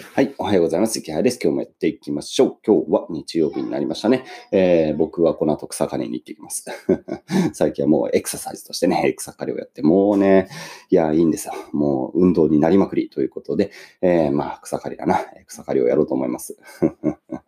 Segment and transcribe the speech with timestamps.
[0.00, 0.32] はい。
[0.38, 1.00] おはようございます。
[1.00, 1.40] 池原です。
[1.42, 2.56] 今日もやっていきましょう。
[2.64, 4.24] 今日は日曜日になりましたね。
[4.52, 6.64] えー、僕はこの後草刈りに行ってきます。
[7.52, 10.48] 最近はもうエクササイズとしてね、草刈りをやって、もうね、
[10.90, 11.54] いや、いいんですよ。
[11.72, 15.18] もう運動になりまくりということで、えー、まあ、草刈りだな。
[15.48, 16.56] 草刈りをやろうと思います。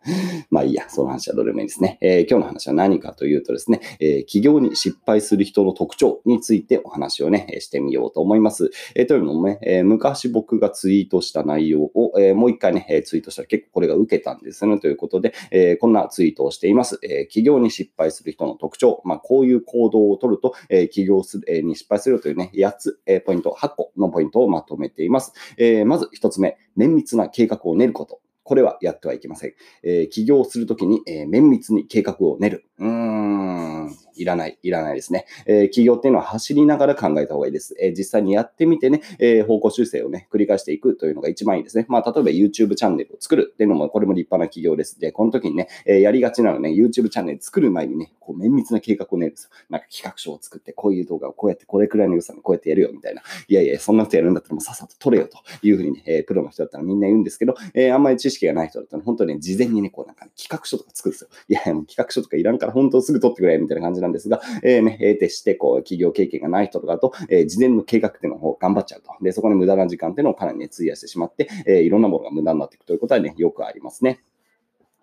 [0.49, 1.97] まあいいや、その話はどれもいいですね。
[2.01, 8.71] えー、今日の話は何かというとですね、えー、起業に失敗する人の特徴についてお話をね、してみようと思います。
[8.95, 14.79] えー、というのもね、え昔僕がツイートした内容を、えもう一回ね、ツイートしたら結構これが受けたんですね。
[14.79, 16.99] ということで、えこんなツイートをしています。
[17.03, 19.01] え起業に失敗する人の特徴。
[19.05, 25.33] まあ、こういう行動を取ると、え起業する、えに失敗するというね、8つ、えポイント、8個のポイントをまとめています。
[25.57, 28.20] えまず1つ目、綿密な計画を練ること。
[28.51, 29.53] これはやってはいけません。
[29.81, 32.65] えー、起業するときに、えー、綿密に計画を練る。
[32.79, 33.95] うーん。
[34.21, 35.25] いらない、いらないですね。
[35.45, 37.75] えー、企業っていうのは走りながら考えた方がいいです。
[37.81, 41.85] えー、実際にやってみてね、えー、方向修正をね、繰り返していくというのが一番いいですね。
[41.89, 44.99] まあ、例えば YouTube チャンネルを作るっていうのも、これも立派な企業です。
[44.99, 49.35] で、この時にね、えやりがちなのね、YouTube チャンネル作る前にね、こう綿密な計画を練る。
[49.69, 53.21] なんか企画書を作って、こういう動画をこうやって、これくらいの予算でこうやってやるよ、みたいな。
[53.47, 61.29] いやいや、そんなことやるんだったらもうさっさと撮れよというふうにね、えプロの人だったらみんな言うんですけど、えあんまり知識がない人だったら本当にね、事前にね、こうなんか、ね、企画書とか作るんですよ。
[61.47, 69.11] いやいや、もう企画書とかいらんから本当すぐ撮ってくれ、みたいな感じなんでですが、えー、ね、えーてして、こう、企業経験がない人とかと、えー、事前の計画っていうのを頑張っちゃうと。
[69.21, 74.21] で、そこに無駄な時間っていうのをかなりね、費やしてしまって、えー、いろんなものが無駄になっていくということはね、よくありますね。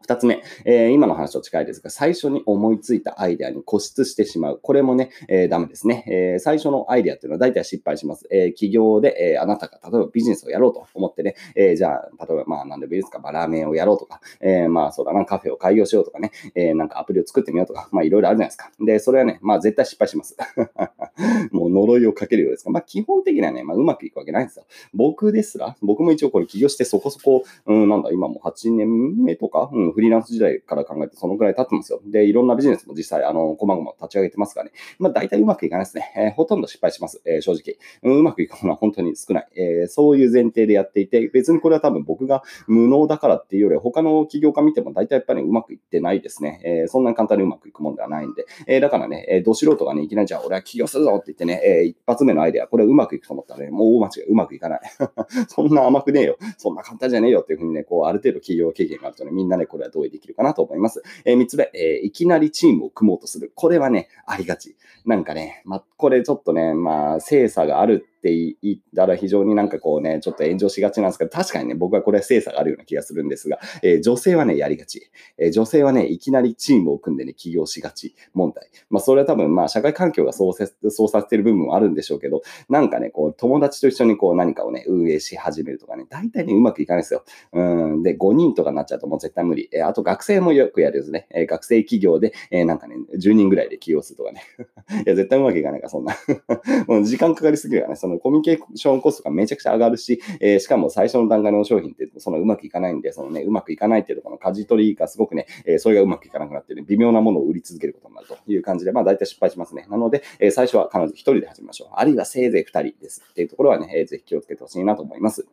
[0.01, 4.61] 二つ目、えー、今の話と近いですが、最初に思いついたアイデアに固執してしまう。
[4.63, 6.05] これもね、えー、ダメですね。
[6.09, 8.27] えー、最初のアイデアっていうのは大体失敗します。
[8.31, 18.71] えー、企業で、え、あなたが例えばビジネスをやろうと思ってね、え、じゃあ、例えばまあ何でもいいですか、まあ、ラーメンをやろうとか、え、まあそうだな、カフェを開業しようとかね、え、なんかアプリを作ってみようとか、まあいろいろあるじゃないですか。
[18.81, 20.37] で、それはね、まあ絶対失敗します。
[21.53, 24.65] もう呪いをかけるようですが、まあ基本的にはね、まあうまくいくわけないんですよ。
[24.95, 32.00] 僕ですら、僕も一応これ起業してそこそこ、うん、なんだ、今もう8年目とか、うん、フリーランス時代から考えてそのくらい経ってますよ。
[32.06, 34.73] で、いろんなビジネスも実際、あの、こまごま立ち上げてますからね。
[34.98, 36.13] まあ、大体うまくいかないですね。
[36.17, 37.20] えー、ほとんど失敗します。
[37.24, 38.23] えー、正直、う。
[38.23, 39.48] まくいくものは本当に少ない。
[39.57, 46.61] えー、そういう前提でやっていて、別にこれは多分僕が無能だからっていうよりは、他の起業家見ても大体やっぱりうまくいってないですね。
[46.64, 48.46] えー、そんなに簡単にうまくいくもんではないんで。
[48.67, 54.80] えー、だからね、えー、ど素人がね、いきなりじゃあ俺は起業するぞって言ってね、えー、一発目のアイデア、これうまくいくと思ったらね、もう大間違い、うまくいかない。
[55.48, 56.39] そんな甘くねえよ。
[56.57, 61.02] そんな簡単じゃねえよっていうふうにね、こう、ある程度企業経験があるとね、みんなね、これこれは同意できるかなと思います。
[61.24, 63.52] えー、三つ目、えー、いきなりチームを組もうとする。
[63.55, 64.77] これはね、ありがち。
[65.06, 75.11] なんかね、まこれちょっとね、まあ、精査があるって言ったら非常になんかこうね、ちょっと炎上しがちなんですけど、確かにね、僕はこれは精査があるような気がするんですが、えー、女性はね、やりがち。
[75.39, 78.68] えー、女性はね、いきなりチームを組んでね、起業しがち問題。
[78.90, 87.24] まあ、それは多分、まあ、社会環境がそうせそうさせてる部分もあるんでしょうけど、なんかね、こう、友達と一緒にこう、何かをね、運営し始めるとかね、大体ね、うまくいかないですよ。
[87.52, 87.62] う
[87.98, 88.02] ん。
[88.02, 89.68] で、5人とかになっちゃうともう絶対無理。
[89.73, 91.27] えー、あと学生もよくやるですね。
[91.30, 94.42] え学生企業で、えなんかね、10人ぐらいで起業するとかね。
[95.07, 96.17] いや、絶対うまくいかないから、そんな。
[96.86, 109.86] もう時間かかりすぎるからね、そのコミュニケーションコストがめちゃくちゃ上がるし、えー、しかも最初の段階の商品ってそのうまくいかないんで、そのね、うまくいかないっていうところの舵取りがすごくね、えー、それがうまくいかなくなってね、微妙なものを売り続けることになるという感じで、まあ大体失敗しますね。
[109.89, 111.89] なので、えー、最初は必ず1人で始めましょう。
[111.95, 115.46] あるいはせいぜい2人ですっていうところはね、えー、ぜひ気をつけてほしいなと思います。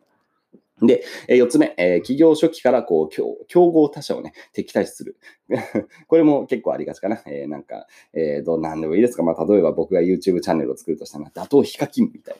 [0.82, 5.16] で、4つ目、え企業初期からこう競合他社をね、敵対する。
[6.08, 7.22] これも結構ありがちかな。
[7.26, 9.22] えー、なんか、えー、どうなんでもいいですか。
[9.22, 12.36] まあ、例えば僕が YouTube チャンネルを作るとしたら、打倒ヒカキンみたい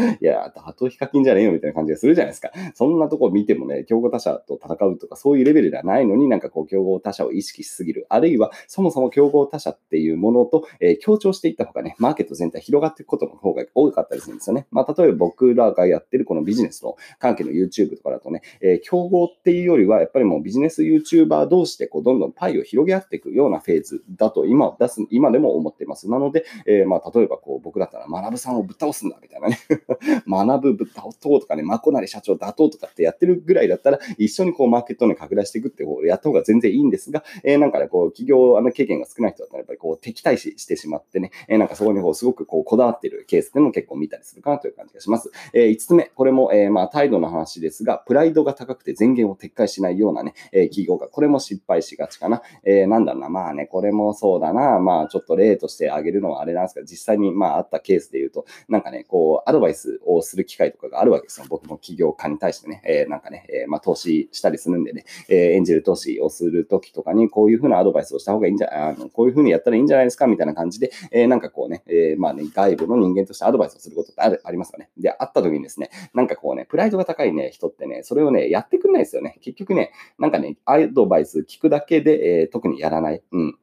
[0.00, 0.16] な。
[0.20, 2.50] いや、打倒ヒカキンじゃねえよみたいな感じがするじゃないですか。
[2.74, 8.06] そんなとこ見てもね、競合他社と戦うとか、そういうレベルではないのになんかこう、競合他社を意識しすぎる。
[8.08, 14.66] あるいは、そもそも競合他社っていうものと、えー、強調していった方がね、マーケット全体広がっていくことの方が多かったりするんですよね。
[14.70, 26.08] まあ、例えば僕らがやってるこのビジネスの関係の YouTube とかだとね、えー、競合っていうよりは、やっぱりもうビジネス YouTuber 同士でこう、どんどんパイを広げ合っていくようなフェーズだと今出す、今でも思っています。
[26.08, 29.58] なので、えー、まあ、例えばこう、僕だったら学さんをぶっ倒すんだみたいなね
[30.26, 45.30] 学ぶぶっ倒そうとかね、まこなり社長打倒とかってやってるぐらいだったら、一緒にこう、マーケットに拡大していくってこうやった方が全然いいんですが、えー、なんかね、こう、企業、あの、経験が少ない人だったら、やっぱりこう、敵対視してしまってね、えー、なんかそこにこう、すごくこう、こだわってるケースでも結構見たりするかなという感じがします。
[45.52, 52.42] えー、5つ目、これも、えー、まあ、態度の話ですが、プライドが高くて前言を撤回しないようなね、えー、企業が、これも失敗しがちかな。
[52.64, 54.78] えー、なんだろうな、まあね、これもそうだな。
[54.78, 61.46] まあ、ちょっと例として挙げるのはあれなんですけど、実際にまあ、あったケースで言うと、なんかね、こう、アドバイスをする機会とかがあるわけですよ。
[61.48, 74.90] 僕も起業家に対してね、えー、なんかね、えー、まあ、投資したりするんでね、えー、エンジェル投資をするときとかに、こういうふうなアドバイスをした方がいいんじゃ、あのこういうふうにやったらいいんじゃないですかみたいな感じで、えー、なんかこうね、えー、まあね、外部の人間としてアドバイスをすることってありますよね。
[74.98, 79.38] で、あった時にですね、なんかこうね、プライドが高いね、ね、人ってね、それをね、やってくんないですよね。
[79.40, 83.22] 結局ね、なんかね、アドバイス聞くだけで、えー、特にやらない。
[83.32, 83.58] うん。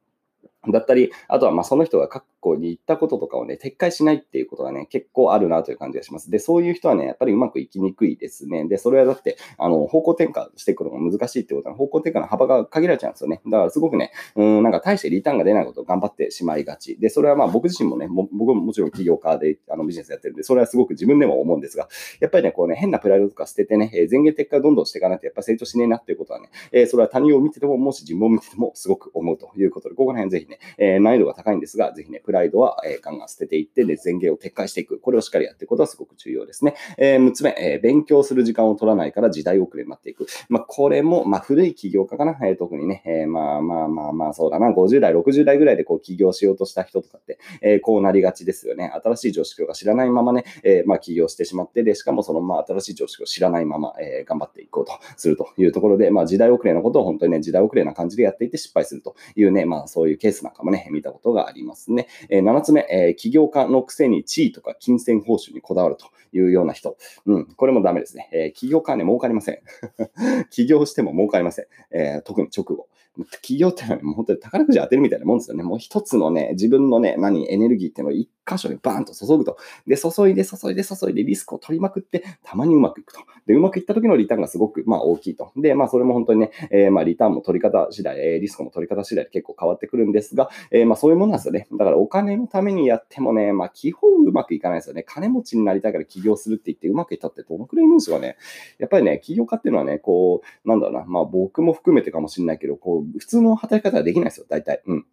[0.68, 6.30] だったり、あとはまあその人が過去に言ったこととかをね、撤回しないっていうことがね、結構あるなという感じがします。
[6.30, 8.66] で、そういう人はね、やっぱりうまくいきにくいですね。
[8.68, 13.40] で、それはだって、あの、方向転換していくのが難しいってことは、方向転換の幅が限られちゃうんですよね。
[13.46, 16.96] だからすごくね、うん、なんか大してリターンが出ないことを頑張ってしまいがち。
[16.98, 21.88] で、それはまあ僕自身もね、僕ももちろん起業家であのビジネスやってるんで、それはすごく自分でも思うんですが、
[22.20, 35.00] やっぱりね、こうね、変なプライドとか捨ててね、え前言撤回どんどんしていかないとやっぱ成長しねえなっていうことはね、え、それは他人を見てても、もし自分を見ててもすごく思うということで、ここら辺ぜひね、え、難易度が高いんですが、ぜひね、プライドは、えー、ガンガン捨てていって、ね、前言を撤回していく。
[35.00, 36.76] これをしっかりやっていくことはすごく重要ですね。
[36.96, 40.26] えー、6つ目、えー、勉強する時間を取らないから時代遅れになっていく。
[40.48, 42.38] まあ、これも、まあ、古い起業家かな？
[42.46, 44.70] えー、特にね、えー、まあまあまあまあ、そうだな。
[44.70, 48.92] 50代、60代ぐらいでこう起業しようとした人とかって、えー、こうなりがちですよね。
[49.02, 62.06] 新しい常識を知らないままね、えー、まあ起業してしまって、で、しかもそのまあ新しい常識を知らないまま、えー、頑張っていこうとするというところで、まあ時代遅れのことを本当にね、時代遅れな感じでやっていって失敗するというね、まあそういうケースなんかもね、見たことがありますね。
[62.28, 66.96] えー、7つ目、えー、起業家のくせに地位とか金銭報酬にこだわるというような人。
[67.26, 68.28] うん、これもダメですね。
[68.32, 69.58] えー、起業家はね、儲かりません。
[70.50, 71.66] 起業しても儲かりません。
[71.90, 72.88] えー、特に直後。
[73.24, 75.62] 企業ってのは、もう本当に宝くじ当てるみたいなもんですよね。
[75.62, 79.56] もう一つのね、自分のね、何、エネルギーっていうのを一箇所にバーンと注ぐと。
[79.86, 83.20] で、注いで注いで注いでリスクを取りまくって、たまにうまくいくと。
[83.46, 85.52] で、うまくいった時のリターンがすごく、まあ大きいと。
[85.56, 91.68] で、まあそれも本当にね、えー、まあリターンも取り方次第、え、リスクも取り方次第で結構変わってくるんですが、えー、まあそういうものなんですよね。
[91.72, 95.02] だからお金のためにやってもね、まあ基本うまくいかないですよね。
[95.02, 98.36] 金持ちになりたいから起業するって言ってうまくいったってどのくらいいるんですかね。
[98.78, 104.82] やっぱりね、起業家っていうのはね、こう、なんだろうな、まあ僕も含めてかもしれないけど、こう、普通の働き方はできないですよ、大体。
[104.86, 105.06] うん。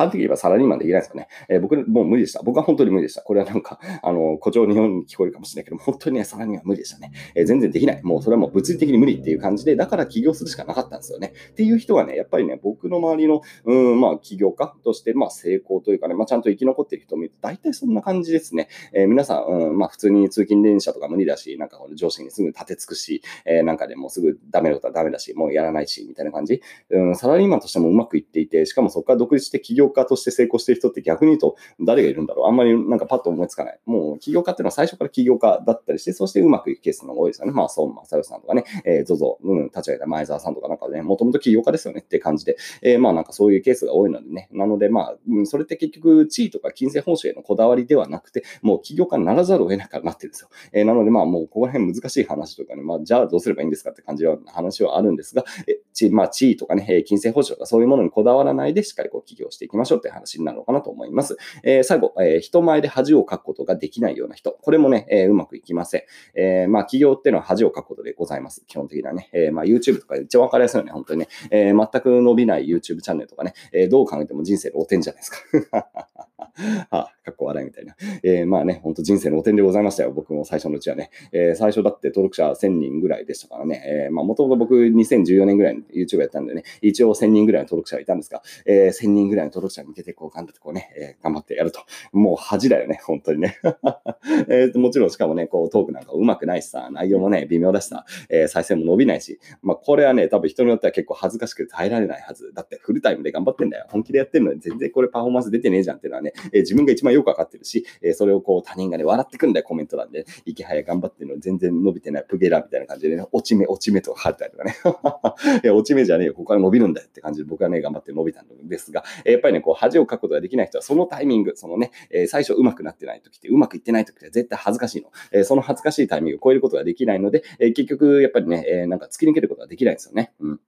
[0.00, 1.28] 端的に言えばサラリーマンできないですよね。
[1.48, 2.42] えー、僕、もう無理でした。
[2.42, 3.22] 僕は本当に無理でした。
[3.22, 7.12] これはなんか、あの、誇張日本に聞こえるかもしれないけど、本当にね、サラリーマンは無理でしたね。
[7.34, 8.02] えー、全然できない。
[8.02, 11.32] もうそれはもう物理的に無理っていう感じで、だから起業するしかなかったんですよね。
[11.50, 18.68] っていう人はね、やっぱりね、僕の周りの、うん、まあ、起業家として、まあ、成功というかね、まあ、ちゃんと生き残っている人を見ると、大体そんな感じですね。
[18.92, 26.60] えー、皆さん、うん、まあ、普通に通勤電車とか無理だし、なんか上司にすぐ立てつくし、えー、なんかでもうすぐダメなことはダメだし、もうやらないし、みたいな感じ。
[26.90, 33.80] うん、サラリーマンとしてもうまくいっていて、しかもそこから独立して起業家として成功してる人って逆に言うと誰がいるんだろうあんまりなんかパッと思いつかない。
[33.86, 37.52] もう起業家っていうのは最初から起業家だったりして、そしてうまくいくケースの方が多いですよね。
[37.52, 44.48] まあ、孫正義さんとかね、えー、ZOZO、うん、立ち上げた前澤さんとかなんかね、もともと起業家ですよねって感じで、えー、まあなんかそういうケースが多いのでね。
[44.52, 50.48] なのでまあ、うん、それって結局地位とか金銭報酬へのこだわりではなくて、もう起業家にならざるを得なくなってるんですよ。
[50.72, 61.36] えー、なのでまあもうここら辺難しい話とかね、まあじゃあどうすればいいんですかって感じは話はあるんですが、えちまあ地位とかね、金銭報酬とかそういうものにこだわらないでしっかりこう起業していきましょうって話になるのかなと思います。
[61.62, 64.52] えー、最後、えー、人前で恥をかくことができないような人。
[64.52, 66.02] これもね、えー、うまくいきません。
[66.34, 68.64] えまあ、企業っていうのは恥をかくことでございます。
[68.66, 69.30] 基本的にはね。
[69.32, 71.28] えまあ、YouTube とか一番わかりやすいよね、本当にね。
[71.50, 76.08] え全く伸びない YouTube チャンネルとかね、えどう考えても人生の汚点じゃないですか。
[76.56, 77.94] は あ、かっこ笑いみたいな。
[78.22, 80.12] えー、まあね、ほんと人生の汚点でございましたよ。
[80.12, 81.10] 僕も最初のうちはね。
[81.32, 83.82] えー、最初だって登録者1000人ぐらいでしたからね。
[83.84, 91.80] えー、まあもともと僕2014年ぐらいに YouTube やったんでね、一応1000人ぐらいの登録者はいたんですが、えー、1000人ぐらいの登録者に向けてこう頑張ってこうね、えー、頑張ってやると。
[92.12, 93.58] もう恥だよね、本当にね。
[94.48, 102.52] えー、もちろんしかもね、こうトークなんかうまくないしさ、内容もね、微妙だしさ、えー、再生も伸びないし、まあこれはね、多分人によっては結構恥ずかしくて耐えられないはず。
[102.54, 103.86] だってフルタイムで頑張ってんだよ。
[103.88, 110.26] 本気でやってるのに全然これパフォーマンス出てねえじゃんっていうのはね、え、自分が一番よくわかってるし、えそれをこう他人がね、笑ってくんだよ、コメント欄で。
[110.44, 114.74] 池早頑張ってるの全然伸びてない、プゲラみたいな感じでね、落ち目、落ち目とか貼ったりとかね。
[115.64, 125.10] いや、落ち目じゃねえよ、ここから伸びるんだよって感じで僕はね、頑張って伸びたんですが、やっぱりね、こう恥をかくことができない人はそのタイミング、そのね、え最初うまくなってない時って、うまくいってない時って絶対恥ずかしいの。
[125.32, 130.32] えその恥ずかしいタイミングを超えることができないので、え結局やっぱりね、えなんか突き抜けることができないんですよね。
[130.40, 130.60] うん。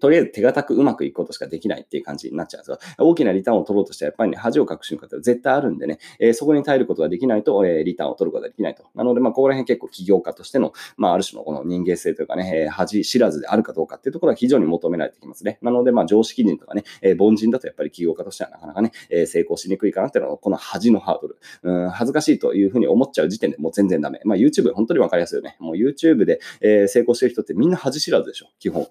[0.00, 2.78] とりあえず手堅くうまくいくことしかできないっていう感じになっちゃうんですよ。
[2.98, 8.84] 大きなリターンを取ろうとしてはやっぱりね、恥をかく瞬間って絶対あるんでね、えー、そこに耐えることができないと、えー、リターンを取ることができないと。
[8.94, 15.58] なので、まあ、ここら辺結構起業家としての、まあ、ある種のこの人間性というかね、えー、恥知らずであるかどうかっていうところは非常に求められてきますね。
[15.62, 21.36] なので、まあ、常識人とかね、えー、凡人だとやっぱり起業家としてはなかなかね、えー、成功しにくいかなっていうのは、この恥のハードル。
[21.62, 24.20] うん、恥ずかしいというふうに思っちゃう時点でもう全然ダメ。
[24.24, 25.56] まあ、YouTube 本当にわかりやすいよね。
[25.60, 28.86] もう YouTube で、えー、成功してる人ってみんな恥知らずでしょ、基本。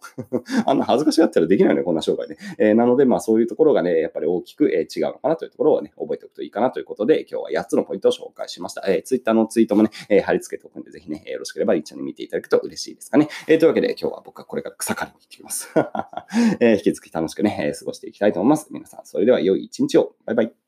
[0.65, 2.37] あんな恥ずかしがったらできないよね、こんな商売ね。
[2.57, 8.83] え、なので、まあそういうところがね、やっぱり大きく、え違うのかなというところをね、覚えておくといいかなということで、今日は8つのポイントを紹介しました。
[8.87, 13.27] えー、Twitter のツイートもね、え、貼り付けておくんで、ぜひね、よろしければ一緒に見ていただくと嬉しいですかね。
[13.47, 15.69] え、というわけで、今日は僕はこれから草刈りに行ってきます。
[16.59, 18.67] え、引き続き楽しくね、え、過ごしていきたいと思います。
[18.71, 20.15] 皆さん、それでは良い一日を。
[20.25, 20.62] バイバイ。